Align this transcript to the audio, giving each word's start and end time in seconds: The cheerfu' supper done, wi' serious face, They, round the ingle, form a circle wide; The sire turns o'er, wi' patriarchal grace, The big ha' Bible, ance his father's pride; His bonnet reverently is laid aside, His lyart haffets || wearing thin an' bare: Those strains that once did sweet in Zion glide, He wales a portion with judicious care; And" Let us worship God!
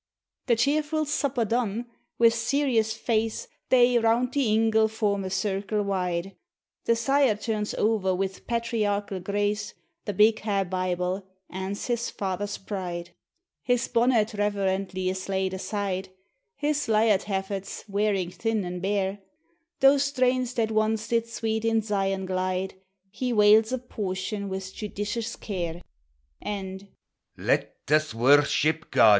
The 0.47 0.55
cheerfu' 0.55 1.05
supper 1.05 1.45
done, 1.45 1.85
wi' 2.17 2.29
serious 2.29 2.93
face, 2.97 3.47
They, 3.69 3.99
round 3.99 4.33
the 4.33 4.49
ingle, 4.51 4.87
form 4.87 5.23
a 5.23 5.29
circle 5.29 5.83
wide; 5.83 6.35
The 6.85 6.95
sire 6.95 7.35
turns 7.35 7.75
o'er, 7.75 8.15
wi' 8.15 8.27
patriarchal 8.47 9.19
grace, 9.19 9.75
The 10.05 10.13
big 10.13 10.39
ha' 10.39 10.63
Bible, 10.67 11.27
ance 11.51 11.85
his 11.85 12.09
father's 12.09 12.57
pride; 12.57 13.11
His 13.61 13.87
bonnet 13.89 14.33
reverently 14.33 15.07
is 15.07 15.29
laid 15.29 15.53
aside, 15.53 16.09
His 16.55 16.87
lyart 16.87 17.25
haffets 17.25 17.83
|| 17.85 17.87
wearing 17.87 18.31
thin 18.31 18.65
an' 18.65 18.79
bare: 18.79 19.19
Those 19.81 20.05
strains 20.05 20.55
that 20.55 20.71
once 20.71 21.09
did 21.09 21.27
sweet 21.27 21.63
in 21.63 21.81
Zion 21.83 22.25
glide, 22.25 22.73
He 23.11 23.33
wales 23.33 23.71
a 23.71 23.77
portion 23.77 24.49
with 24.49 24.73
judicious 24.73 25.35
care; 25.35 25.79
And" 26.41 26.87
Let 27.37 27.75
us 27.87 28.15
worship 28.15 28.89
God! 28.89 29.09